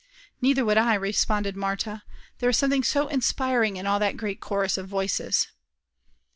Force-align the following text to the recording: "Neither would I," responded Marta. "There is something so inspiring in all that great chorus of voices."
"Neither 0.41 0.65
would 0.65 0.79
I," 0.79 0.95
responded 0.95 1.55
Marta. 1.55 2.01
"There 2.39 2.49
is 2.49 2.57
something 2.57 2.81
so 2.81 3.07
inspiring 3.07 3.77
in 3.77 3.85
all 3.85 3.99
that 3.99 4.17
great 4.17 4.39
chorus 4.41 4.75
of 4.75 4.87
voices." 4.87 5.47